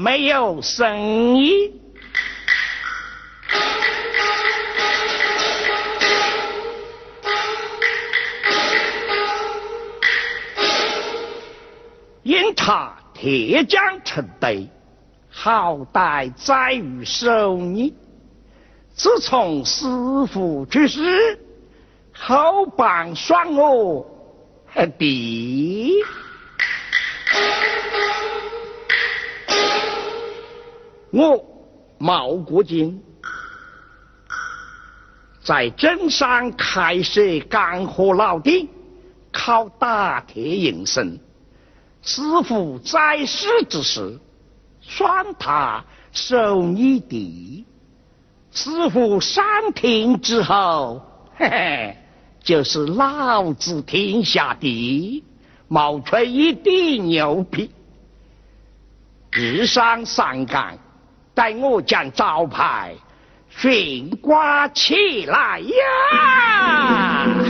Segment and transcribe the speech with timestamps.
[0.00, 1.78] 没有生意？
[12.22, 14.66] 因他铁匠成堆，
[15.28, 17.94] 好歹在于手艺。
[18.94, 19.84] 自从师
[20.32, 21.38] 傅去世，
[22.14, 24.06] 后帮算我
[24.98, 25.92] 弟。
[31.12, 31.44] 我
[31.98, 33.02] 毛国金
[35.42, 38.68] 在镇上开设干货老店，
[39.32, 41.18] 靠打铁营生。
[42.02, 44.18] 师傅在世之时，
[44.80, 47.64] 算他收你的；
[48.52, 49.44] 师傅上
[49.74, 51.02] 庭之后，
[51.36, 51.96] 嘿嘿，
[52.42, 55.24] 就是老子天下第一，
[55.68, 57.70] 冒出一地牛皮。
[59.32, 60.78] 日上三竿，
[61.40, 62.92] 待我将招牌
[63.48, 67.49] 悬挂起来呀！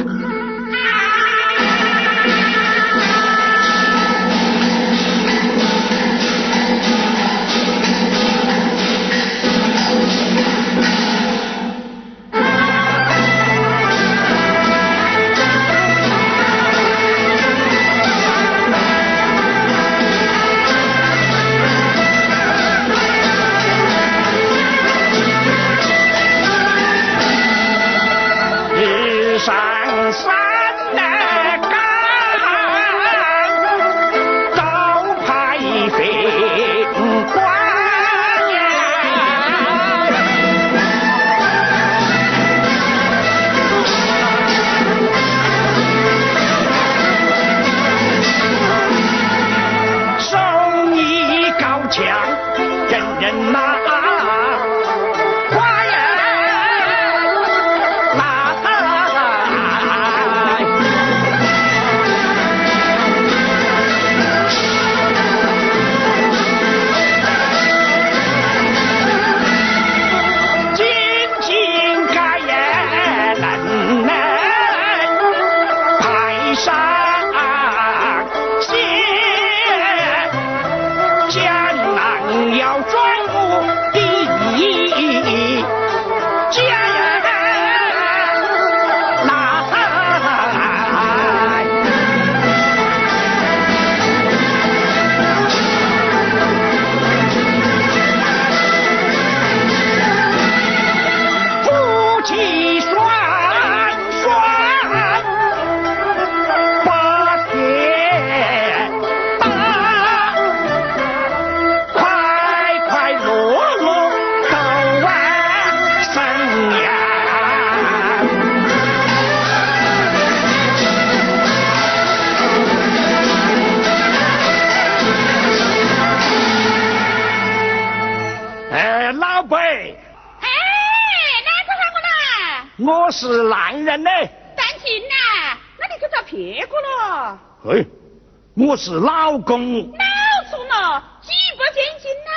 [138.70, 139.82] 我是老公。
[139.82, 140.04] 老
[140.48, 142.30] 总了，几百千金呐。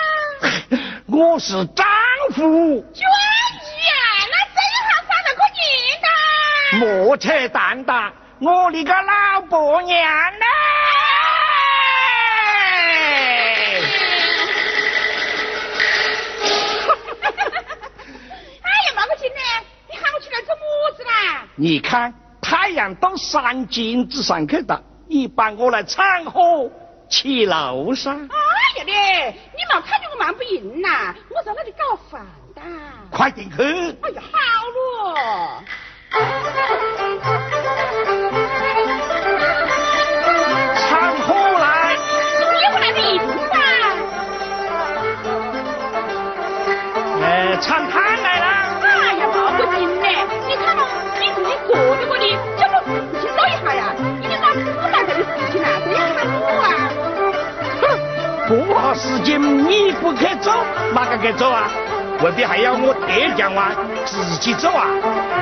[1.05, 1.85] 我是丈
[2.33, 2.41] 夫。
[2.91, 3.93] 娟姨啊，
[4.31, 5.63] 那真好找到个年
[6.01, 6.07] 的。
[6.79, 8.11] 莫扯淡淡，
[8.41, 10.01] 我的个老婆娘
[10.39, 10.45] 呐！
[21.55, 22.11] 你看，
[22.41, 24.81] 太阳到山尖子上去了，
[25.13, 26.67] 你帮我来掺和
[27.07, 28.15] 起楼上。
[28.17, 31.13] 哎呀嘞，你没看见我忙不赢呐？
[31.29, 32.25] 我在那里搞饭
[32.55, 32.61] 的。
[33.11, 33.61] 快点去。
[34.01, 35.62] 哎呀，好了。
[58.93, 60.53] 事情你不去做，
[60.93, 61.69] 哪个去做啊？
[62.21, 63.71] 未必还要我爹讲啊
[64.05, 64.87] 自己做啊？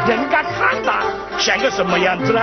[0.07, 0.93] 人家看到
[1.37, 2.41] 像个什么样子呢？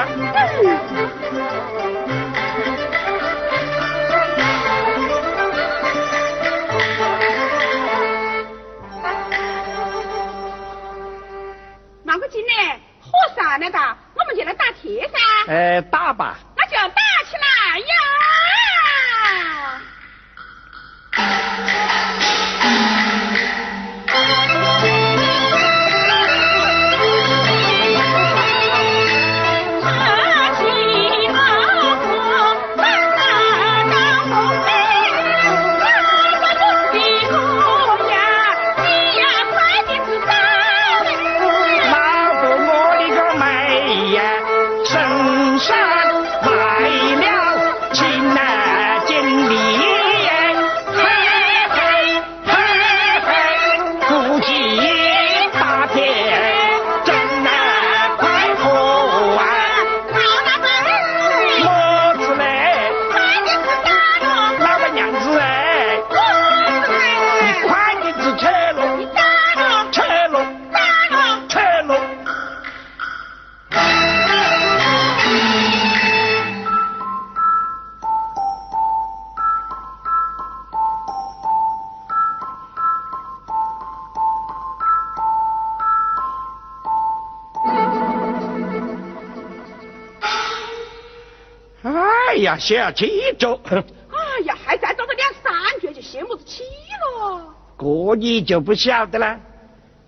[92.59, 93.61] 呀，小气着。
[93.65, 97.55] 哎呀，还再多个两三句就羡慕子起了。
[97.79, 99.39] 这你就不晓得了，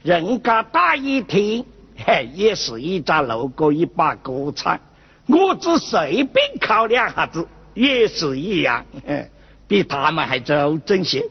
[0.03, 1.65] 人家打一听，
[2.05, 4.81] 嘿，也是一张路过一把锅铲，
[5.27, 8.85] 我只随便考两下子，也是一样，
[9.69, 11.25] 比他们还周正些。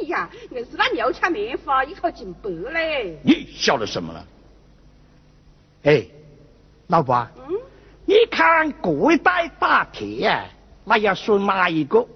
[0.00, 3.18] 你呀，硬是那牛腔面法一口进白嘞。
[3.24, 4.24] 你晓得什么了？
[5.82, 6.06] 哎，
[6.86, 7.56] 老婆，嗯，
[8.12, 10.44] 你看古代打铁啊，
[10.84, 12.06] 那要说哪一个？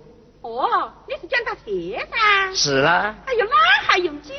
[0.42, 2.54] 哦，你是讲打铁噻？
[2.54, 3.14] 是啦。
[3.24, 3.56] 哎呦，那
[3.86, 4.34] 还用讲？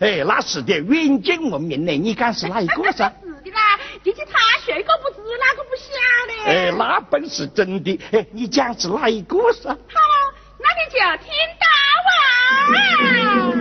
[0.00, 1.96] 哎，那是的，远近闻名嘞。
[1.96, 3.10] 你看是哪一个噻？
[3.42, 5.88] 是的啦，进去探谁个不知，哪个不晓
[6.28, 6.52] 得？
[6.52, 7.98] 哎，那本是真的。
[8.12, 9.70] 哎，你讲是哪一个噻？
[9.70, 9.76] 好，
[10.58, 11.66] 那你就听大
[13.54, 13.59] 王。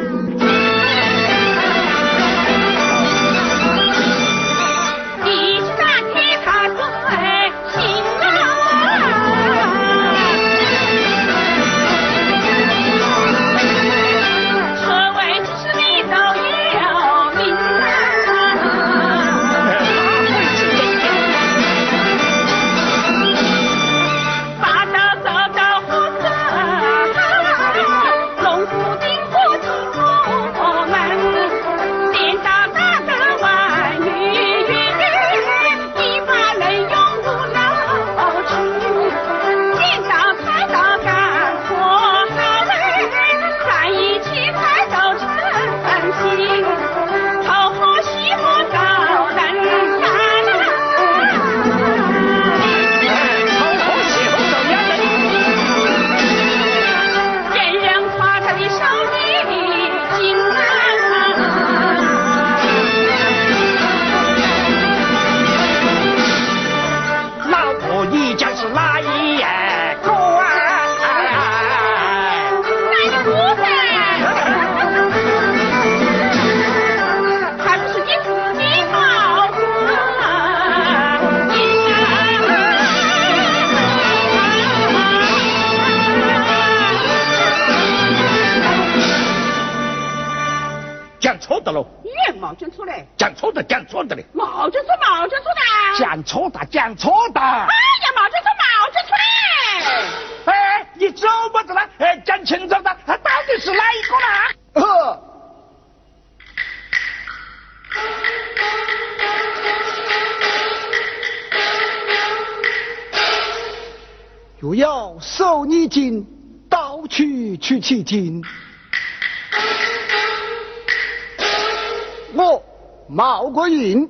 [123.80, 124.10] 毛国云。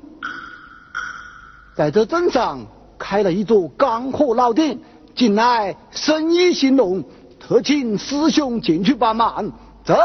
[1.75, 2.65] 在这镇上
[2.97, 4.77] 开了一座干货老店，
[5.15, 7.03] 近来生意兴隆，
[7.39, 9.49] 特请师兄进去帮忙。
[9.83, 9.95] 走。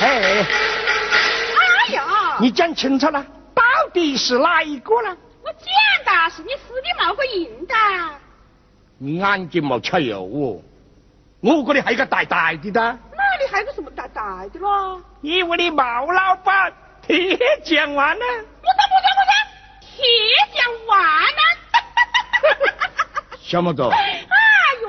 [0.00, 0.44] 哎，
[1.90, 2.36] 哎呀！
[2.40, 3.24] 你讲清楚了，
[3.54, 3.62] 到
[3.92, 5.16] 底是哪一个呢？
[5.42, 5.64] 我讲
[6.04, 7.74] 的是你师弟冒个印的。
[8.98, 10.60] 你眼睛没瞧有哦，
[11.40, 12.98] 我这里还有个大大的的。
[13.40, 15.00] 你还有个什么大大的咯？
[15.20, 16.72] 你我的毛老板
[17.06, 18.24] 铁匠完了。
[18.26, 19.32] 不是不是不是，
[19.86, 20.04] 铁
[20.52, 21.40] 匠完了。
[23.38, 23.88] 小毛头。
[23.88, 24.26] 哎
[24.82, 24.88] 呦，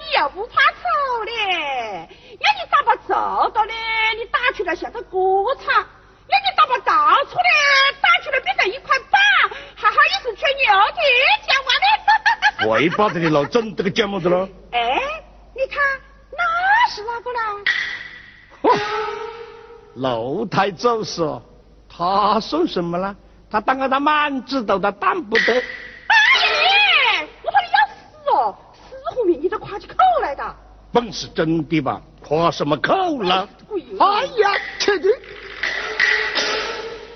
[0.00, 2.08] 你又不怕丑嘞？
[2.40, 3.72] 要你咋把走到嘞，
[4.18, 7.44] 你打出来像个锅铲；要你打把倒出来，
[8.02, 9.20] 打出来变成一块板，
[9.76, 11.00] 还好意思吹牛铁
[11.46, 11.86] 匠完的。
[12.68, 14.48] 会把这里老整这个讲么子了？
[14.72, 15.00] 哎。
[17.24, 17.52] 是哪
[18.62, 18.80] 个呢？
[19.94, 21.22] 楼台走时，
[21.88, 23.16] 他算什么呢？
[23.50, 25.54] 他当个他满知道他当不得。
[25.54, 27.94] 哎，我说你要死
[28.36, 28.56] 哦！
[28.90, 30.56] 四虎面你都夸起口来的。
[30.92, 32.00] 本是真的吧？
[32.20, 33.48] 夸什么口了？
[34.00, 35.10] 哎呀，确定！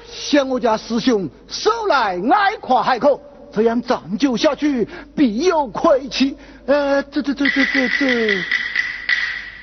[0.06, 3.20] 想我家师兄素来爱夸海口，
[3.52, 4.86] 这样长久下去
[5.16, 6.36] 必有亏欠。
[6.66, 8.44] 呃，这这这这这这。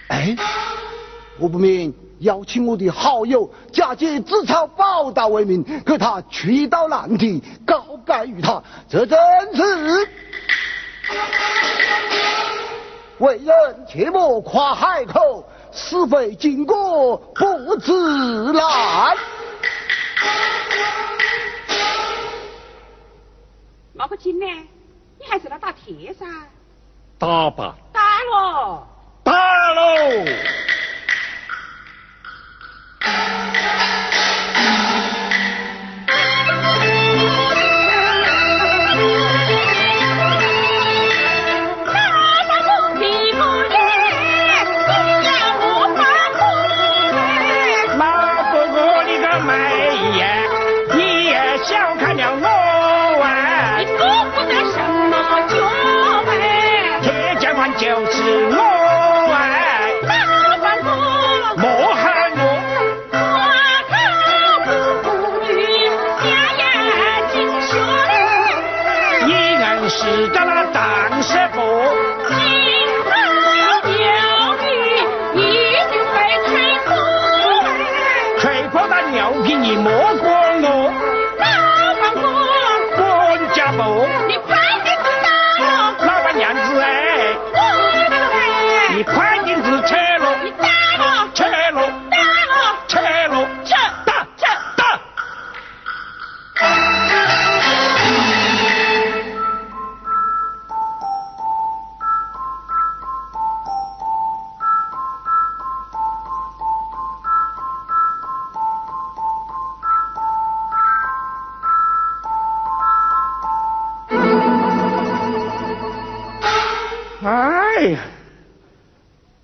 [0.08, 0.36] 哎，
[1.40, 9.18] 我不明邀请我的好友，假借自嘲报答为名，给他出一道难题，告白于他，这真
[9.56, 10.10] 是
[13.18, 19.18] 为人切莫夸海口，是非经过不自然。
[23.94, 24.46] 毛个金呢？
[25.18, 26.26] 你还是来打铁噻？
[27.18, 27.76] 打吧。
[27.94, 28.88] 打了。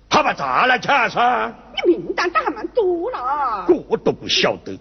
[0.08, 1.54] 他把咋了，先生？
[1.86, 3.66] 你名单打还蛮多了。
[3.88, 4.78] 我都不晓得。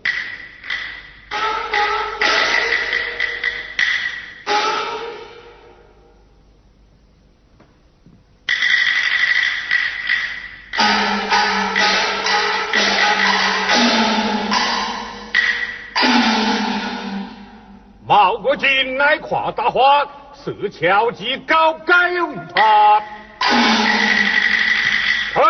[18.05, 20.05] 毛国进来夸大话，
[20.43, 23.00] 设巧计搞改误他。
[25.33, 25.41] 嘿，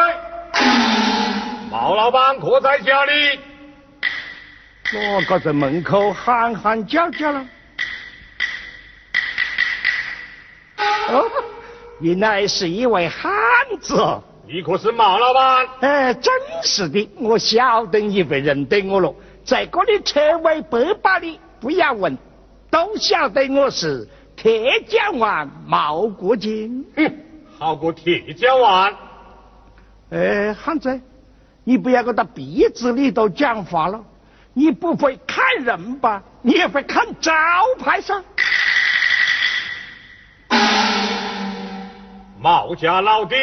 [1.69, 3.39] 毛老板可在家里？
[4.93, 7.45] 我个在门口喊喊叫叫了。
[10.77, 11.31] 哦，
[12.01, 13.31] 原来是一位汉
[13.79, 13.95] 子。
[14.45, 15.67] 你可是毛老板？
[15.79, 16.33] 哎，真
[16.63, 19.15] 是的，我晓得你会认得我了。
[19.45, 22.17] 在这里车尾百把里，不要问，
[22.69, 24.05] 都晓得我是
[24.41, 26.83] 铁匠王毛国金。
[26.95, 27.13] 哼，
[27.59, 28.91] 好个铁匠王！
[30.09, 30.99] 哎，汉子，
[31.63, 34.03] 你不要搁他鼻子里头讲话了。
[34.53, 36.23] 你不会看人吧？
[36.41, 37.31] 你也会看招
[37.77, 38.23] 牌上。
[42.39, 43.35] 毛家老弟，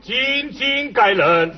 [0.00, 1.54] 进京改人。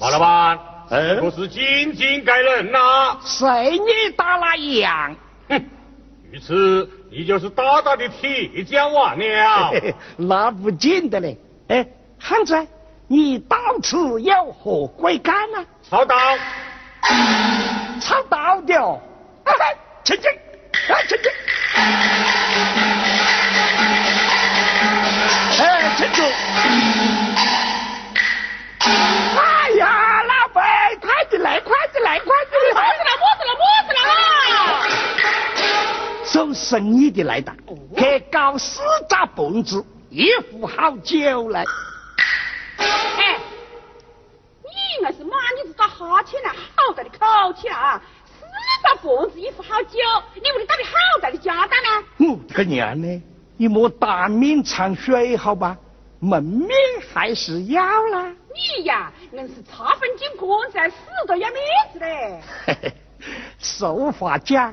[0.00, 3.18] 毛老板，哎可是进京改人呐？
[3.20, 5.14] 随你打那样。
[5.50, 5.62] 哼，
[6.30, 9.80] 于此你就是大大的铁匠王了嘿。
[9.80, 11.36] 嘿那不见得嘞。
[11.66, 11.84] 哎，
[12.20, 12.66] 汉子，
[13.08, 16.16] 你到此有何贵干呢、操刀，
[18.00, 19.00] 操刀的哦。
[19.44, 19.52] 哎，
[20.04, 20.30] 请进，
[20.88, 21.32] 哎，请进。
[25.58, 26.24] 哎，请坐。
[29.36, 30.64] 哎呀，老板，
[31.00, 32.32] 快点来，快点来，快
[36.30, 37.52] 做生意的来的，
[37.96, 41.64] 去搞四扎本子，一壶好酒来。
[42.78, 43.38] 哎，
[44.62, 48.00] 你硬是骂你是打哈欠呢，好大的口气啊！
[48.26, 48.46] 四
[48.80, 49.98] 大本子一壶好酒，
[50.36, 52.06] 你屋里到底好大的家当呢？
[52.18, 53.22] 我这个娘呢，
[53.56, 55.76] 你莫当面掺水好吧？
[56.20, 56.70] 门面
[57.12, 58.32] 还是要啦。
[58.78, 60.96] 你呀，硬是差分进棺材，死
[61.26, 61.60] 都要面
[61.92, 62.40] 子嘞！
[62.66, 62.92] 嘿嘿，
[63.58, 64.72] 俗话讲，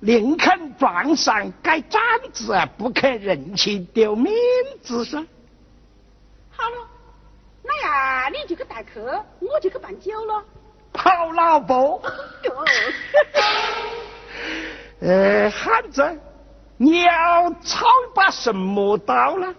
[0.00, 2.00] 宁肯撞上盖帐
[2.32, 4.32] 子，不肯人情丢面
[4.82, 5.18] 子噻。
[6.50, 6.76] 好了，
[7.64, 10.42] 那呀，你就去待客，我就去办酒了。
[10.94, 12.00] 好老婆，
[12.44, 12.64] 哟，
[15.06, 16.20] 呃，汉子，
[16.76, 19.54] 你要操一把什么刀呢？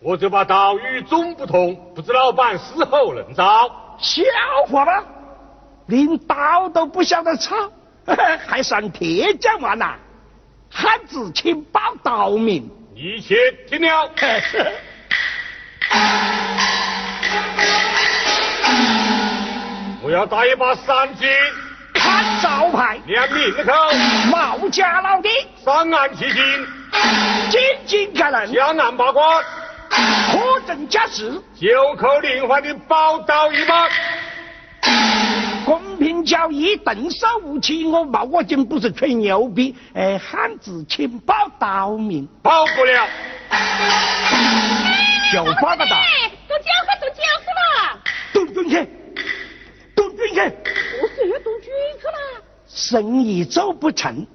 [0.00, 3.96] 我这把刀与众不同，不知老板是否能招？
[3.98, 4.22] 笑
[4.68, 5.04] 话吗？
[5.86, 7.54] 连刀都不晓得操，
[8.46, 9.94] 还算铁匠王呐？
[10.70, 12.70] 汉子请报刀名。
[12.94, 13.36] 一切
[13.68, 14.10] 听了。
[20.02, 21.28] 我要打一把三斤，
[21.94, 23.72] 看招牌，两命口，
[24.30, 25.28] 毛家老弟，
[25.64, 26.66] 上岸七斤，
[27.50, 29.42] 进京赶人，下岸八卦，
[30.32, 33.88] 货真价实，九口连环的宝刀一把。
[36.24, 37.84] 公平交易，动手无欺。
[37.84, 43.06] 我毛国军不是吹牛逼，哎，汉子请报刀名，报不了，
[45.30, 48.00] 就报个刀，哎，动酒喝，动酒喝了，
[48.32, 48.88] 动军去，
[49.94, 50.40] 动军去，
[51.02, 52.42] 我是要动军去了。
[52.66, 54.26] 生意做不成，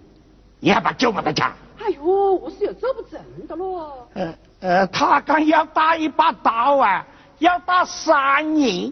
[0.60, 1.51] 你还把酒把他抢？
[1.79, 4.08] 哎呦，我是要做不成的喽。
[4.13, 7.05] 呃呃，他刚要打一把刀啊，
[7.39, 8.91] 要打三年，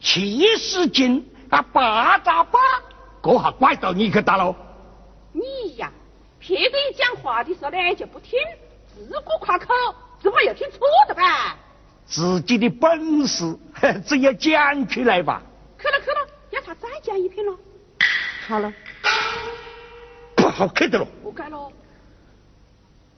[0.00, 1.26] 七十斤
[1.56, 2.58] 啊，八扎八，
[3.22, 4.54] 这下怪到你去打喽。
[5.32, 5.90] 你呀，
[6.38, 8.38] 别个一讲话的时候呢就不听，
[8.94, 9.72] 自顾夸口，
[10.20, 11.56] 怎么又听错的吧？
[12.04, 13.56] 自己的本事
[14.04, 15.42] 只要讲出来吧。
[15.78, 17.56] 去了去了，要他再讲一遍了。
[18.46, 18.70] 好了，
[20.36, 21.72] 不好看的了，不改了。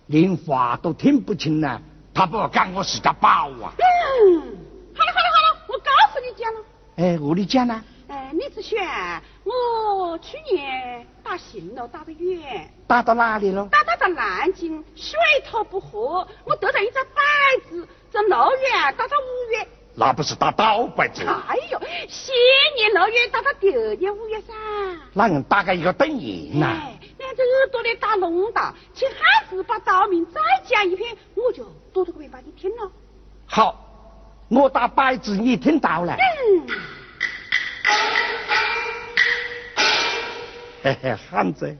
[0.06, 1.82] 连话都听不清呢，
[2.14, 3.72] 他不讲我是个宝啊！
[3.76, 4.56] 嗯，
[4.94, 6.60] 好了好了好了，我告诉你讲了。
[6.96, 7.82] 哎，我的讲呢？
[8.08, 8.78] 哎，你只轩
[9.44, 13.68] 我去年打行了，打得远，打到哪里了？
[13.70, 19.68] 打到到南京，水土不和，我得了一张摆子，从六月打到五月。
[19.94, 22.34] 那不是打倒摆子，哎呦，先
[22.76, 24.54] 年六月打到第二年五月噻。
[25.12, 26.66] 那人打个一个等赢呐。
[26.66, 32.90] 哎，两只耳朵的打弄到，请汉子把刀名再讲一遍，我就多多个明白你听了。
[33.44, 33.84] 好，
[34.48, 36.14] 我打摆子你听到了。
[36.14, 36.66] 嗯，
[41.16, 41.76] 汉子，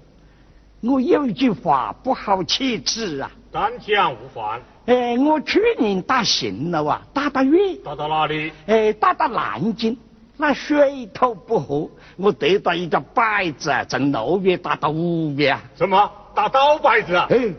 [0.80, 3.30] 我有一句话不好启齿啊。
[3.50, 4.60] 单讲无妨。
[4.86, 7.76] 哎，我去年打行了啊，打到远。
[7.84, 8.52] 打到哪里？
[8.66, 9.96] 哎，打到南京，
[10.36, 15.62] 那水土不和，我得到一个摆子，从六月打到五月啊。
[15.76, 16.10] 什么？
[16.34, 17.26] 打刀摆子啊？
[17.30, 17.52] 哎，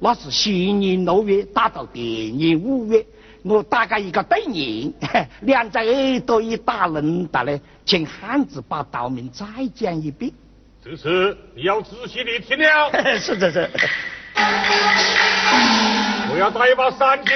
[0.00, 3.04] 那是新年六月打到第年五月，
[3.42, 4.92] 我打个一个对联，
[5.42, 10.32] 两只耳朵一打愣到嘞，请汉子把道名再讲一遍。
[10.88, 12.92] 这次你要仔细的听了。
[13.18, 13.68] 是是是。
[16.30, 17.34] 我要打一把三斤，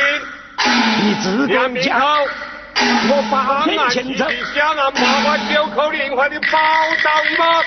[1.03, 4.25] 你自两米讲，我八面清楚。
[4.55, 6.59] 想俺妈妈九口连环的宝
[7.03, 7.11] 刀
[7.45, 7.65] 吗？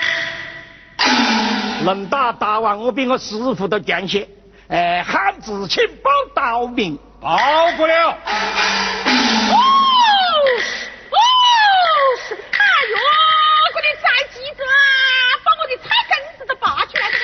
[1.84, 4.26] 能打打完，我比我师傅都强些。
[4.68, 7.36] 哎，汉子请报道名，报
[7.76, 8.32] 不了哎
[12.90, 12.96] 呦，
[13.74, 14.64] 我的宅记者，
[15.44, 17.18] 把我的菜根子都拔出来了嘞！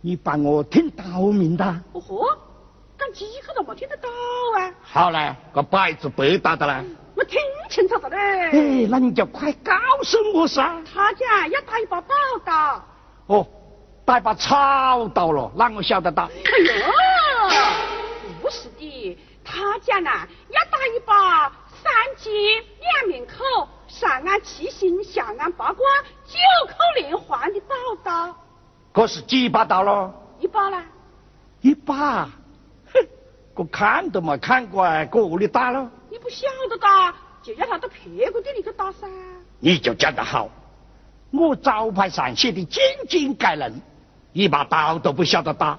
[0.00, 1.64] 你帮我听道名的。
[1.92, 2.26] 哦豁，
[2.98, 4.08] 讲几口都没听得到
[4.58, 4.72] 啊！
[4.82, 6.84] 好嘞，个摆子白打的嘞。
[7.14, 8.16] 我听清楚了嘞。
[8.50, 10.82] 哎，那你就快告诉我噻。
[10.92, 12.84] 他讲要打一把宝刀。
[13.26, 13.46] 哦。
[14.02, 16.24] 带把草刀了，那我晓得到？
[16.24, 16.30] 哎
[16.64, 22.32] 呦，不是的，他讲呐，要打一把三尖
[22.80, 25.86] 两面口、上安七星、下安八卦、
[26.26, 28.36] 九口连环的宝刀。
[28.92, 30.12] 可是几把刀了？
[30.38, 30.84] 一把啦。
[31.60, 32.24] 一把？
[32.92, 33.08] 哼，
[33.54, 35.90] 我看都没看过，搁里打了？
[36.10, 39.06] 你不晓得打，就叫他到别个店里去打噻。
[39.58, 40.48] 你就讲得好，
[41.30, 43.80] 我招牌上写的简简概论。
[44.32, 45.78] 一把刀都不晓得打，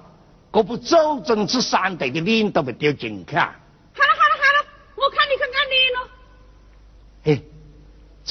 [0.52, 3.54] 这不走政治三队的脸都被丢进去啊！
[3.94, 6.08] 好了好了好了，我看你去按脸了。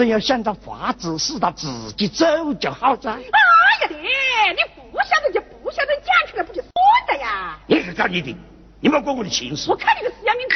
[0.01, 3.11] 嘿，真要想着法子，使他自己走就好噻。
[3.11, 4.57] 哎呀爹，你
[4.91, 6.71] 不晓得就不晓得，讲出来不就算
[7.09, 7.59] 了呀？
[7.67, 8.35] 你是找你的，
[8.79, 9.69] 你莫管我的情事。
[9.69, 10.55] 我看你个死要面子。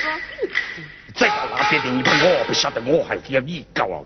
[1.14, 4.02] 再搞那别的，你把我不晓得，我还要你搞啊！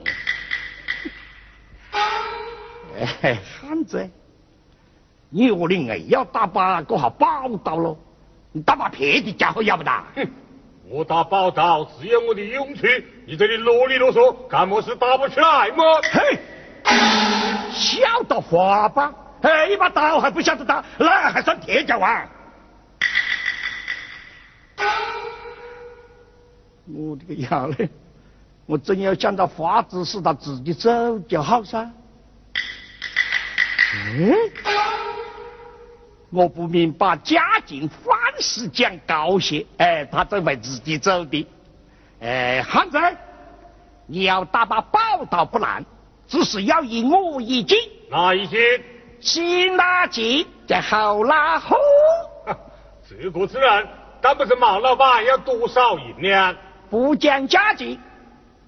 [3.21, 4.09] 哎，汉子。
[5.29, 7.97] 你我的硬要打把个好报道喽？
[8.51, 10.05] 你打把别的家伙要不打？
[10.89, 12.81] 我打宝刀只有我的勇气，
[13.27, 15.83] 你这里啰里啰嗦，干么事打不出来么？
[16.11, 16.39] 嘿，
[17.71, 19.13] 晓得话吧？
[19.41, 22.27] 哎，一把刀还不晓得打，那还算铁脚啊？
[26.91, 27.87] 我的个娘嘞！
[28.65, 31.87] 我真要想到法子使他自己走就好噻。
[33.93, 34.33] 嗯。
[36.31, 41.47] 我不明把家境凡事讲高些，哎，他怎会自己走的？
[42.21, 42.99] 哎，汉子，
[44.05, 45.83] 你要打把宝刀不难，
[46.27, 47.75] 只是要以我一计。
[48.11, 48.57] 哪一计？
[49.19, 51.75] 先拉计，再后拉货。
[53.03, 53.87] 自古之人，
[54.21, 56.55] 但不是毛老板要多少银两？
[56.91, 57.99] 不讲家境，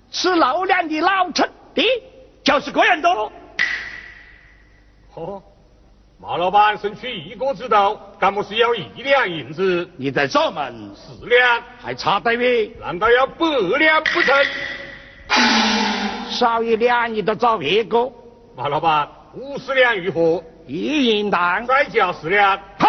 [0.09, 1.83] 吃六两的老陈的，
[2.43, 3.31] 就是个人多。
[5.13, 5.43] 哦。
[6.21, 9.89] 马老板身取一个指头，干么是要一两银子？
[9.97, 12.69] 你在找门四两，还差得远？
[12.79, 13.47] 难道要百
[13.79, 14.35] 两不成？
[16.29, 18.07] 少一两你都找别个。
[18.55, 20.43] 马老板，五十两如何？
[20.67, 21.65] 一银当。
[21.65, 22.55] 再加十两。
[22.77, 22.87] 嘿！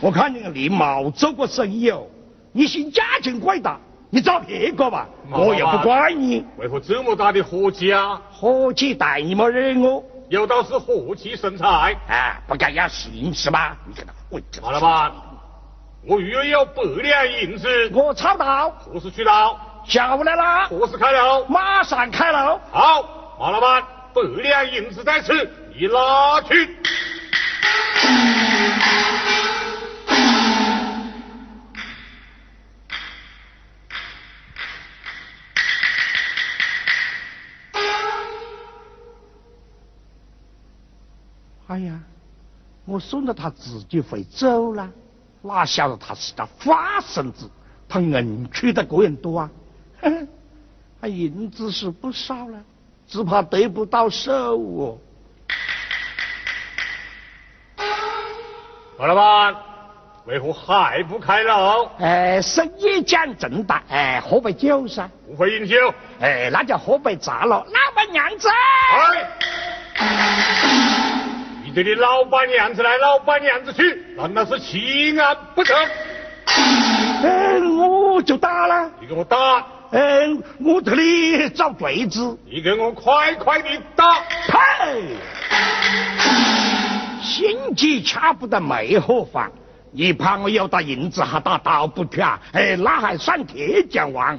[0.00, 2.04] 我看你个立毛做过生意哦，
[2.50, 3.78] 你心家境怪大，
[4.10, 6.42] 你找别个吧，我又不怪你。
[6.56, 8.20] 为何这么大的火气啊？
[8.32, 10.02] 火气大，你莫惹我。
[10.30, 13.76] 有道是火气生财，啊，不该要心是吧？
[13.86, 15.12] 你看他，喂，马老板，
[16.06, 17.68] 我预约有百两银子。
[17.92, 18.70] 我操刀。
[18.70, 19.58] 何时取刀？
[19.84, 20.66] 下午来啦。
[20.68, 21.44] 何时开楼？
[21.46, 22.58] 马上开楼。
[22.70, 23.82] 好，马老板，
[24.14, 25.34] 百两银子在此，
[25.78, 26.76] 你拿去。
[41.68, 42.00] 哎呀，
[42.86, 44.88] 我算着他自己会走了，
[45.42, 47.48] 哪晓得他是个花孙子，
[47.86, 49.50] 他硬取的个人多啊！
[50.98, 52.58] 他银子是不少了，
[53.06, 54.98] 只怕得不到手哦。
[58.98, 59.54] 马老板，
[60.24, 61.84] 为何还不开楼？
[61.98, 65.06] 哎，生意讲正大，哎，喝杯酒噻。
[65.26, 65.76] 不会饮酒。
[66.18, 67.58] 哎，那就喝杯茶了。
[67.58, 68.48] 老板娘子。
[71.78, 75.76] 这里老板娘子来，老板娘子去，难道是欺俺不成？
[77.22, 78.90] 哎，我就打了。
[79.00, 79.64] 你给我打！
[79.92, 80.26] 哎，
[80.58, 82.36] 我这里找对子。
[82.46, 84.18] 你给我快快的打！
[84.48, 85.04] 呸！
[87.22, 89.48] 心急掐不得没何妨。
[89.92, 92.40] 你怕我有打银子还打倒不去啊？
[92.54, 94.36] 哎，那还算铁匠王。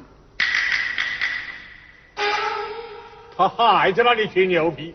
[3.38, 4.94] 他还在那里吹牛逼。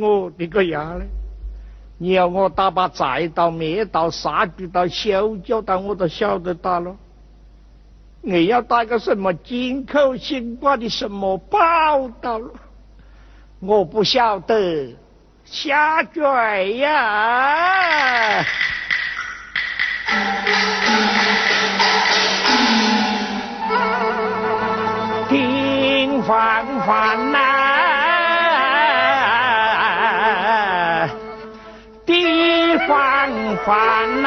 [0.00, 1.06] 我的个呀嘞！
[1.98, 6.96] 你要我打把菜刀、灭刀、杀猪刀、修脚刀，我都晓得打了。
[8.20, 12.40] 你要打个什么金口新挂的什么宝刀，
[13.60, 14.96] 我不晓得。
[15.44, 18.44] 下坠呀！
[25.28, 27.33] 平凡凡
[33.64, 34.23] 方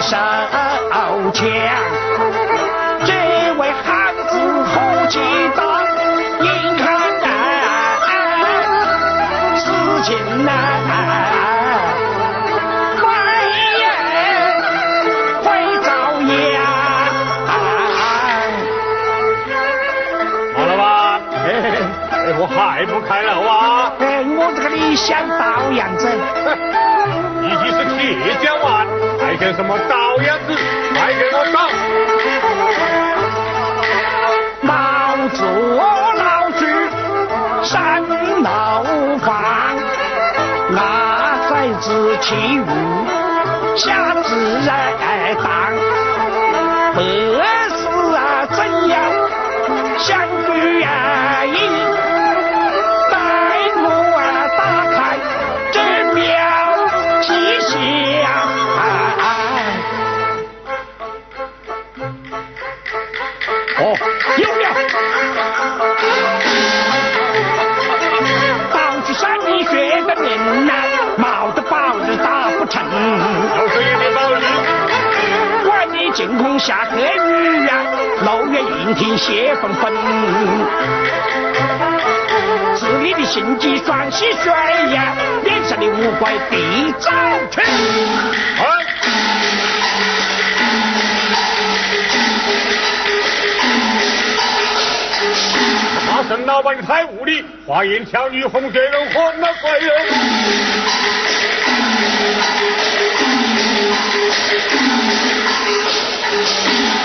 [0.00, 1.44] 难受强。
[3.04, 3.12] 这
[3.58, 3.84] 位汉
[4.28, 4.32] 子
[4.64, 5.18] 何其
[5.54, 5.60] 大，
[6.40, 6.82] 眼看
[9.56, 9.62] 事
[10.02, 10.08] 情
[10.44, 10.50] 难。
[22.42, 23.92] 我还不开了啊！
[24.00, 26.08] 哎，我这个理想倒样子。
[27.42, 28.00] 你既是铁
[28.42, 28.86] 匠丸，
[29.40, 30.54] 叫什么高爷子？
[30.92, 31.58] 快给我倒！
[34.68, 34.70] 老
[35.28, 35.40] 祖
[36.18, 36.60] 老去
[37.64, 38.02] 三
[38.42, 38.46] 楼
[39.24, 39.32] 房，
[40.68, 40.78] 那
[41.48, 41.88] 崽子
[42.20, 42.68] 起舞
[43.76, 44.28] 下子
[44.66, 45.72] 来当，
[76.30, 77.82] 天空下黑雨呀，
[78.24, 79.92] 楼月阴天雪纷纷。
[82.76, 84.52] 治你的心机双喜水
[84.94, 85.12] 呀，
[85.42, 87.10] 脸上的乌龟地早
[87.50, 87.60] 去。
[96.06, 99.90] 马圣老板太无礼，花言巧语哄别人活那鬼人。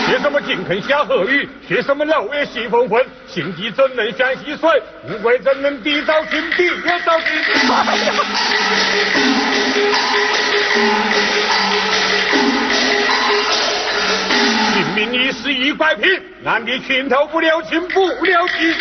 [0.08, 4.70] 学什么金坑下河雨，学什么老月洗风风，心机怎能像溪水？
[5.10, 7.30] 乌龟怎能地早晴，地也早晴。
[14.96, 18.74] 明明一时一百平，暗地群头不了情，不了情。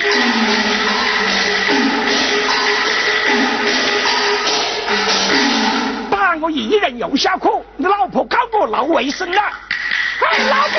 [6.10, 9.40] 把我一人又下苦，你老婆搞我老卫生了。
[10.24, 10.76] 老婆，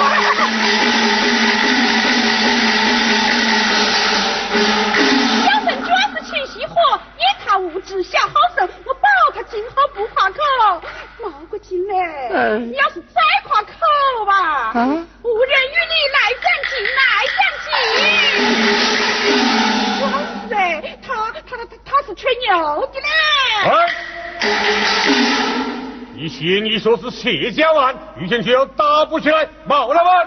[5.43, 6.73] 小生主要是勤惜活，
[7.17, 10.35] 也他无知小好生，我保他今后不夸口。
[11.21, 11.93] 毛个劲嘞！
[12.59, 13.69] 你要是再夸口
[14.25, 17.01] 吧，无人与你来战情，来
[17.35, 17.67] 战情。
[20.01, 20.03] 哇
[20.49, 20.53] 塞，
[21.05, 22.49] 他他他他是吹牛
[22.87, 23.05] 的嘞！
[26.17, 30.25] 你信你说是谢家湾，遇见就要打不起来，毛老板。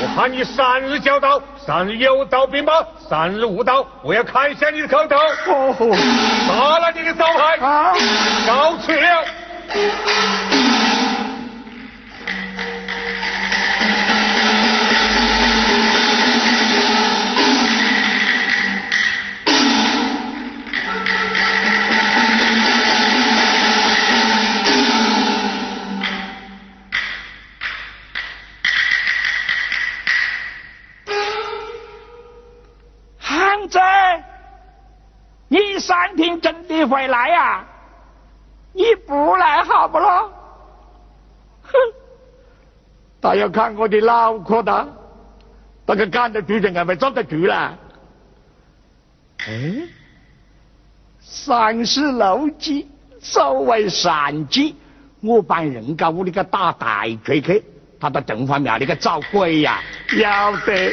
[0.00, 2.74] 我喊你三日交刀，三日有刀便罢，
[3.08, 5.16] 三日无刀，我要砍下你的口头。
[6.46, 7.58] 杀了你的招牌，
[8.46, 9.24] 告辞了。
[35.78, 37.64] 你三天真的会来呀？
[38.72, 40.32] 你不来好不咯？
[41.62, 41.72] 哼！
[43.20, 44.88] 他要看我的脑壳的，
[45.86, 47.78] 那个干得住人还没抓得住啦。
[49.46, 49.86] 哎，
[51.20, 54.74] 三十六计，所谓善计。
[55.20, 57.64] 我帮人家屋里个打大锤去，
[58.00, 59.80] 他到正方庙里去找鬼呀，
[60.18, 60.92] 要得。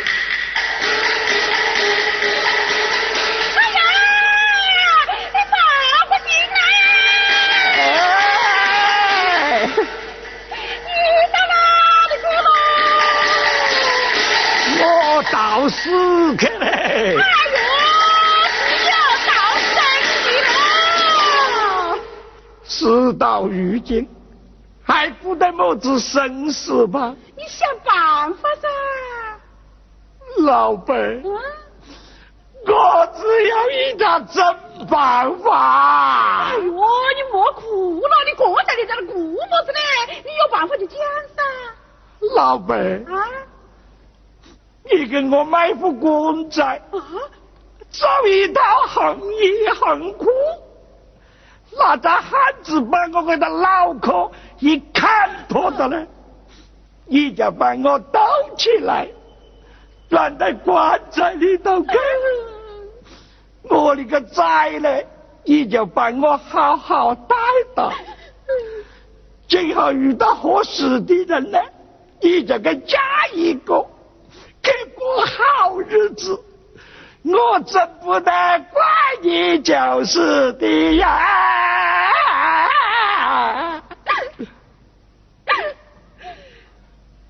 [15.65, 15.89] 到死
[16.37, 16.67] 去嘞！
[16.67, 17.23] 哎呦，
[18.85, 18.93] 要
[19.25, 19.73] 到生
[20.21, 21.97] 去了！
[22.63, 24.07] 事到如今，
[24.83, 27.15] 还不得么子生死吧？
[27.35, 28.67] 你想办法噻！
[30.43, 31.23] 老板，
[32.67, 34.45] 我只要一个真
[34.87, 36.51] 办法。
[36.51, 39.79] 哎呦，你莫哭了，你过在你在那哭么子呢？
[40.23, 40.99] 你有办法就讲
[41.35, 41.41] 噻。
[42.35, 42.75] 老伯。
[42.75, 43.25] 啊。
[44.91, 46.81] 你给我买副棺材，
[47.91, 50.27] 找一套横衣横裤，
[51.77, 56.07] 那个汉子把我给他脑壳一砍破的嘞，
[57.05, 58.19] 你就把我兜
[58.57, 59.07] 起来，
[60.09, 61.87] 装在棺材里头去。
[63.63, 65.07] 我的个崽嘞，
[65.43, 67.35] 你就把我好好待
[67.75, 67.91] 到，
[69.47, 71.59] 今后遇到合适的人呢，
[72.21, 72.99] 你就给嫁
[73.33, 73.83] 一个。
[74.65, 76.43] 给过好日子，
[77.23, 78.83] 我真不能怪
[79.21, 81.21] 你就是的呀！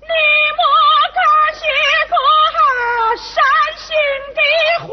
[0.00, 0.08] 你
[0.56, 0.64] 莫
[1.12, 1.20] 看
[1.54, 1.60] 些
[2.08, 2.14] 个
[3.18, 3.44] 伤
[3.76, 3.86] 心
[4.34, 4.40] 的
[4.86, 4.88] 话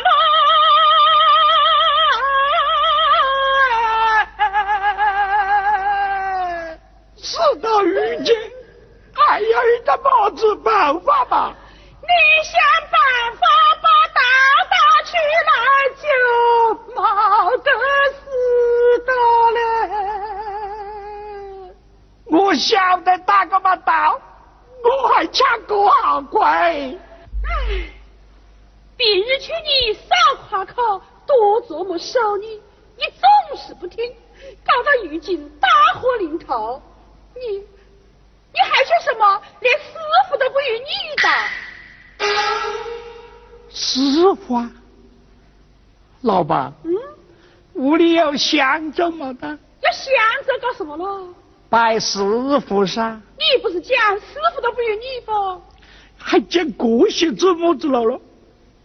[0.00, 0.08] 了，
[7.16, 7.92] 事到如
[8.24, 8.34] 今，
[9.14, 11.54] 还有一个么子办法吧？
[22.54, 24.20] 晓得打个把刀，
[24.84, 26.70] 我还抢个好快。
[26.70, 26.94] 唉，
[28.96, 32.62] 别日劝你少夸口，多琢磨少理，
[32.96, 34.14] 你总是不听，
[34.64, 36.80] 搞到如今大祸临头，
[37.34, 39.42] 你你还说什么？
[39.60, 39.84] 连师
[40.30, 41.28] 傅都不如你的。
[43.70, 44.00] 师
[44.34, 44.64] 傅，
[46.20, 46.92] 老板，嗯，
[47.74, 49.48] 屋里有香烛么的？
[49.48, 50.12] 要香
[50.46, 51.34] 烛搞什么咯？
[51.68, 52.18] 拜师
[52.68, 53.20] 傅噻。
[53.38, 55.62] 你不是讲师傅都不如你不？
[56.18, 58.20] 还讲这些做么子了咯？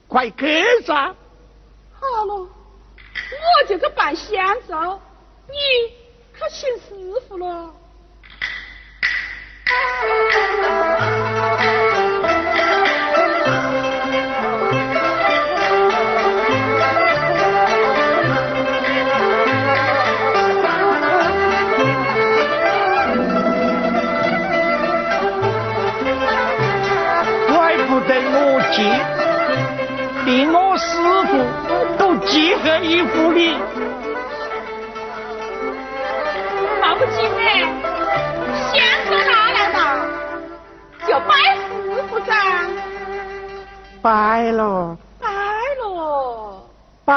[0.07, 0.93] 快给噻！
[0.95, 4.73] 好了，我就去办香烛，
[5.47, 5.55] 你
[6.33, 7.73] 可请师傅了。
[30.25, 31.31] 连我师傅
[31.97, 33.57] 都集合一副你，
[36.79, 37.41] 那不急哎，
[38.71, 38.75] 香
[39.07, 39.77] 烛拿来的，
[41.07, 42.29] 就拜师傅噻。
[44.01, 45.27] 拜了，拜
[45.81, 46.61] 了，
[47.03, 47.13] 拜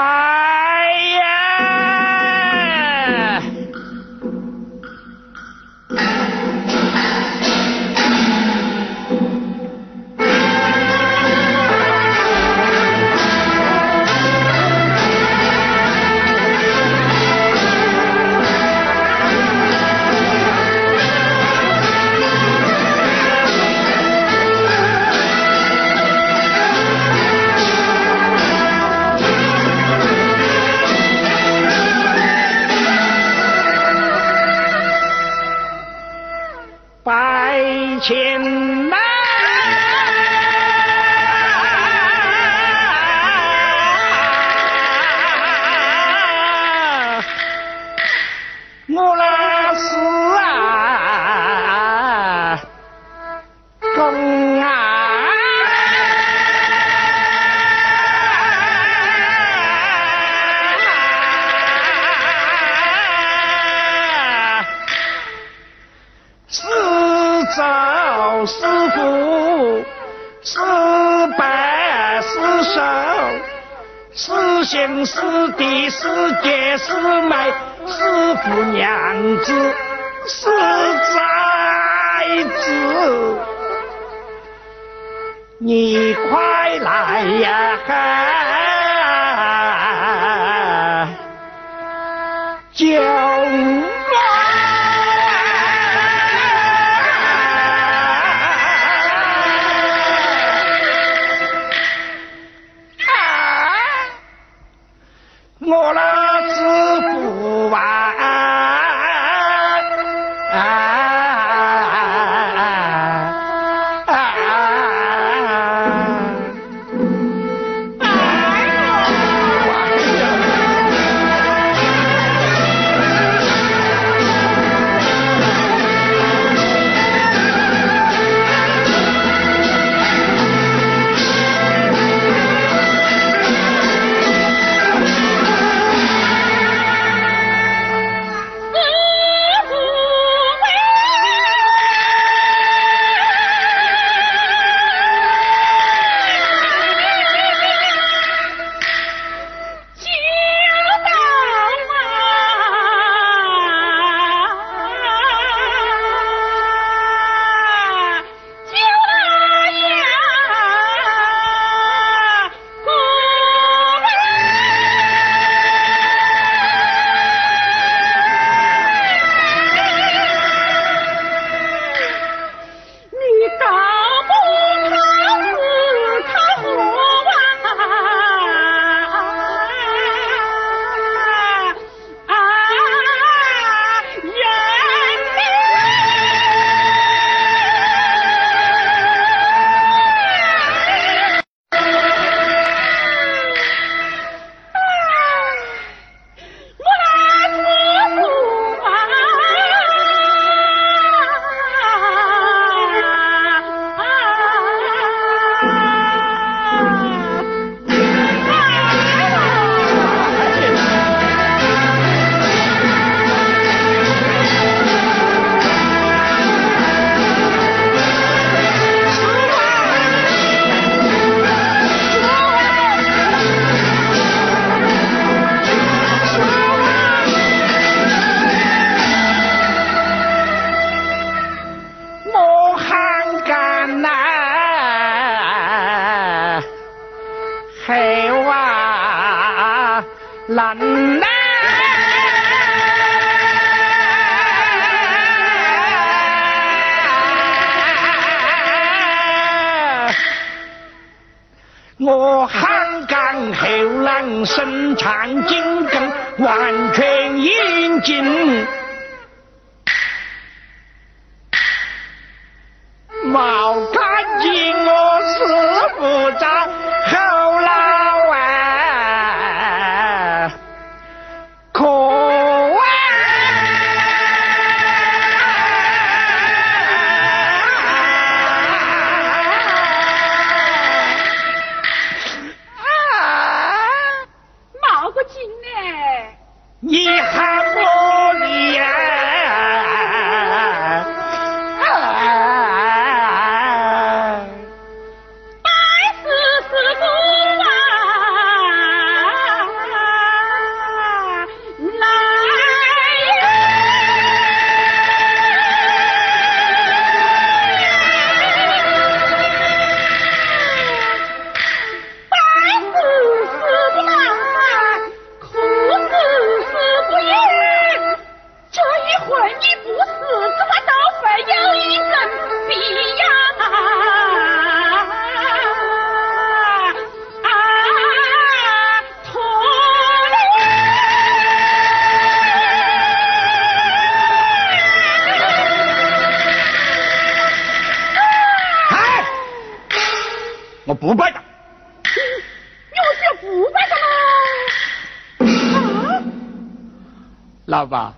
[347.85, 348.13] 吧？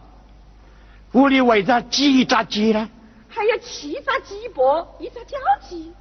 [1.13, 2.89] 屋里为啥几一扎鸡呢？
[3.29, 5.37] 还有七扎鸡脖，一扎脚
[5.67, 5.93] 鸡，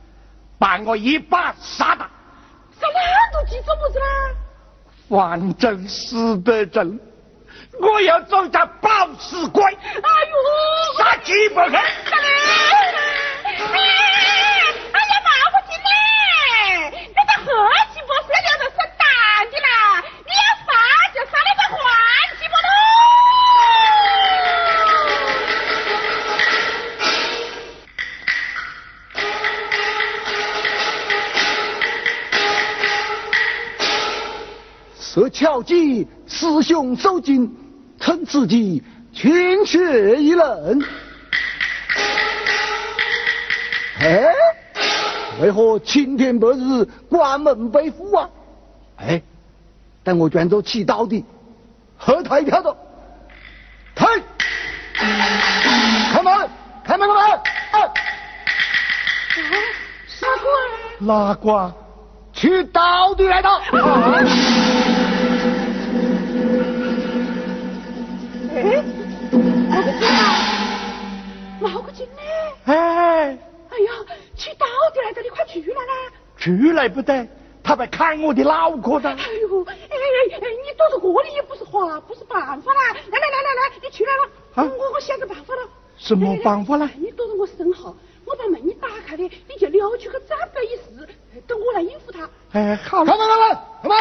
[0.59, 2.05] 把我一把杀的。
[2.81, 2.99] 杀那么
[3.33, 4.07] 多鸡做么子啦？
[5.09, 6.99] 反正死得正，
[7.79, 9.63] 我要装家暴死鬼。
[9.65, 11.77] 哎呦，杀鸡脖去！
[35.15, 37.55] 设巧计，师兄受惊，
[38.01, 38.83] 趁自己
[39.13, 40.83] 群血一人。
[44.01, 44.33] 哎，
[45.43, 48.27] 为何青天白日关门被虎啊？
[48.97, 49.23] 哎，
[50.03, 51.23] 等我卷走起刀的，
[51.99, 52.75] 后台跳走，
[53.95, 54.09] 退，
[54.95, 56.49] 开门，
[56.83, 57.39] 开门，开门！
[57.73, 57.93] 哎，
[60.07, 60.47] 傻瓜，
[61.07, 61.71] 哪瓜？
[62.33, 63.61] 去刀的来到。
[68.63, 70.15] 哎，毛个精啊，
[71.61, 72.23] 毛个精呢？
[72.67, 73.37] 哎，
[73.71, 73.91] 哎呀，
[74.37, 76.13] 去到底来的，你快去来啦！
[76.39, 77.27] 去来不得，
[77.65, 79.11] 他来看我的脑壳的。
[79.11, 82.93] 哎呦，哎哎哎，你躲在这里也不是话，不是办法啦！
[83.11, 85.63] 来来来来来，你去来了，啊我我想个办法了。
[85.99, 91.09] 什么办法呢你躲在我身后，我把门一打开的，你就撩起个展摆一试，
[91.49, 92.31] 等我来应付他。
[92.53, 93.97] 哎，好了，开门，开门，开门！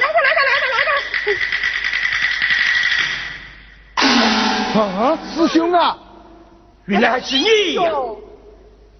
[0.00, 1.71] 来的来的来的来的。
[4.80, 5.96] 啊，师兄啊，
[6.86, 7.44] 原来还是你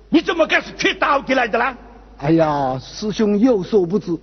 [0.09, 1.77] 你怎么敢是缺刀的来的呢？
[2.19, 4.17] 哎呀，师兄有所不知，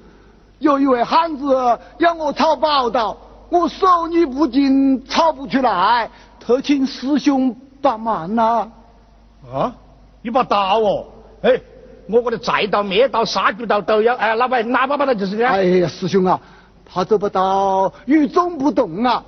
[0.60, 3.18] 有一位汉子要我抄宝刀，
[3.50, 8.68] 我手艺不精，抄不出来，特请师兄帮忙呐、
[9.52, 9.74] 啊，
[10.22, 11.06] 一把刀哦，
[11.42, 11.60] 哎，
[12.08, 15.52] 我这里菜刀、面刀、杀猪刀都要，哎，哪把哪把把它就是这样。
[15.52, 16.40] 哎呀，师兄啊，
[16.86, 19.24] 他这把刀与众不同啊！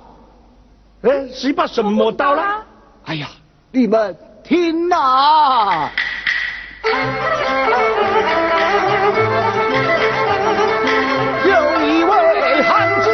[1.02, 2.62] 哎，是一把什么刀啦？
[3.04, 3.26] 哎呀，
[3.72, 5.90] 你们听呐、
[11.44, 11.52] 有
[11.86, 13.10] 一位汉子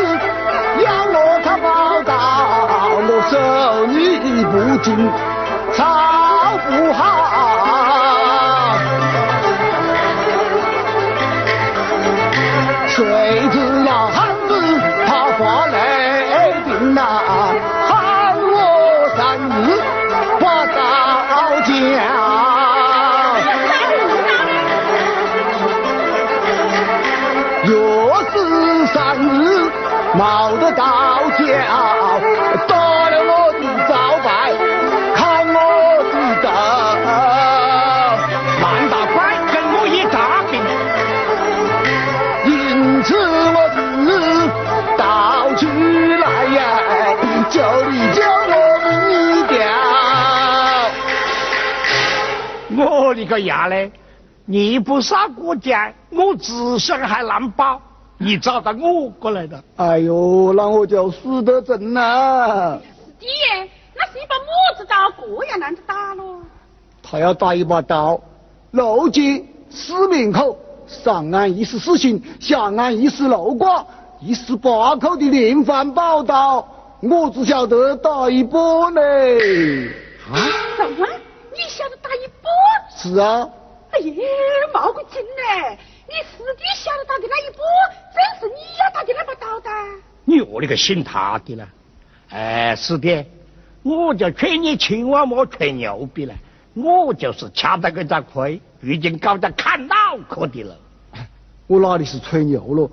[0.85, 2.13] 要我他宝刀，
[3.09, 3.35] 我手
[3.87, 4.53] 艺不
[4.85, 4.89] 精，
[53.29, 53.93] 个牙嘞！
[54.51, 57.79] 你不杀过家，我只想还难保，
[58.17, 59.63] 你找到我过来的。
[59.77, 62.79] 哎呦，那我就死得真呐！
[62.81, 63.27] 师弟，
[63.95, 64.97] 那是一把么子刀，
[65.39, 66.41] 这样难得打喽。
[67.03, 68.19] 他要打一把刀，
[68.71, 73.85] 漏接四面口，上岸一时死刑，下岸一时漏挂，
[74.21, 76.67] 一十八口的连环宝刀，
[77.03, 79.89] 我只晓得打一把嘞。
[80.33, 80.41] 啊？
[80.79, 81.07] 什么？
[83.09, 83.49] 是啊，
[83.91, 84.23] 哎呀，
[84.75, 85.79] 冒个劲嘞！
[86.07, 87.59] 你师弟晓得打的那一把，
[88.13, 89.71] 正是你要打的那把刀的。
[90.27, 91.67] 你我那个信他的了？
[92.29, 93.25] 哎，师弟，
[93.83, 96.35] 我就劝你千万莫吹牛逼了，
[96.75, 99.95] 我就是吃到个这亏，已经搞得砍脑
[100.29, 100.77] 壳的了。
[101.67, 102.91] 我哪里是吹牛了？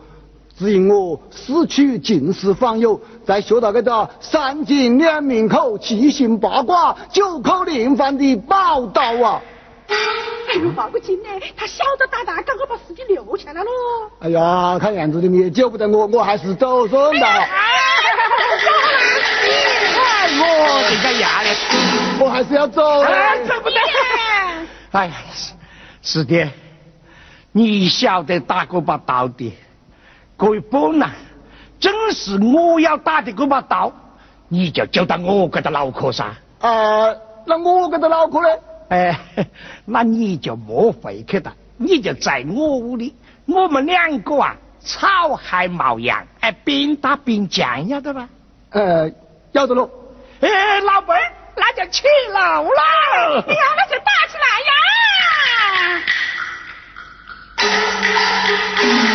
[0.57, 9.41] 只因我四处尽是访友，在学到这个三进两面口、七星八卦、九口连环的宝刀啊！
[9.87, 11.29] 哎呦，冒个警呢！
[11.55, 13.69] 他晓得打打，赶快把司机留下来喽。
[14.19, 17.27] 哎呀，看样子你们也救不得我，我还是走算了。
[17.27, 17.47] 哎，
[20.39, 21.49] 我这个呀嘞！
[22.19, 23.01] 我还是要走。
[23.01, 23.75] 哎，走不得！
[24.91, 25.53] 哎呀，师
[26.01, 26.49] 师弟，
[27.51, 29.53] 你晓得打这把刀的，
[30.37, 31.09] 这一把呢，
[31.79, 33.91] 正是我要打的这把刀，
[34.47, 36.33] 你就就到我这个脑壳上。
[36.59, 37.13] 啊，
[37.45, 38.47] 那我这个脑壳呢？
[38.89, 39.19] 哎，
[39.85, 43.15] 那你就莫回去了，你就在我屋里，
[43.45, 48.29] 我们两个啊，草还毛样，哎，边打边讲，要得吧？
[48.69, 49.11] 呃，
[49.53, 49.89] 要得喽。
[50.41, 53.43] 哎，老辈儿，那就起楼了。
[53.47, 54.71] 哎呀，那就打起来呀！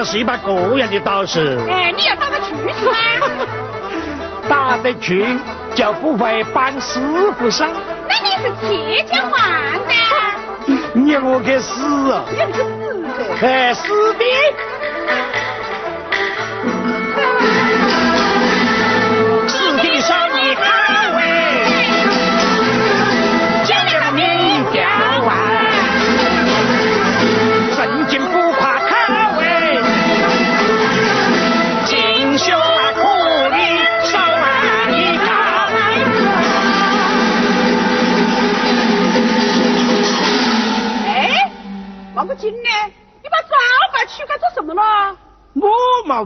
[0.00, 1.58] 得是一把个样的道士。
[1.68, 2.92] 哎，你要打得去是吗？
[4.48, 5.26] 打得去
[5.74, 6.98] 就不会帮师
[7.38, 7.70] 傅上。
[8.08, 9.40] 那你是铁匠王
[9.86, 9.92] 的？
[10.94, 12.24] 你我去死啊！
[12.30, 12.64] 你去死
[13.40, 13.46] 的！
[13.46, 14.24] 哎，死的！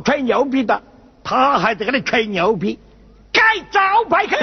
[0.00, 0.82] 吹牛逼的，
[1.22, 2.78] 他还在那里吹牛逼，
[3.32, 3.40] 该
[3.70, 4.36] 招牌去。